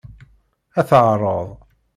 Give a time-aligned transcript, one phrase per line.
[0.79, 1.47] Ad teɛreḍ.